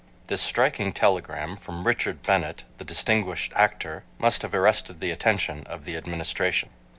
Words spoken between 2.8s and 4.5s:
distinguished actor, must